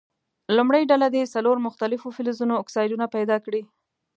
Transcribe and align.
لومړۍ 0.57 0.83
ډله 0.91 1.07
دې 1.15 1.23
څلور 1.33 1.57
مختلفو 1.67 2.07
فلزونو 2.15 2.53
اکسایدونه 2.63 3.05
پیداکړي. 3.15 3.61